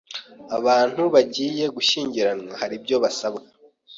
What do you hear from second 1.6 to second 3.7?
gushyingiranwa haribyo basabwa